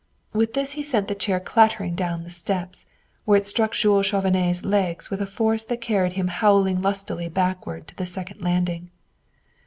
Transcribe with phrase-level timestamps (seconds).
[0.33, 2.87] With this he sent the chair clattering down the steps,
[3.25, 7.87] where it struck Jules Chauvenet's legs with a force that carried him howling lustily backward
[7.89, 8.89] to the second landing.